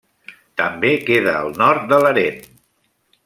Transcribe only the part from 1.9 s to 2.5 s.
de Larén.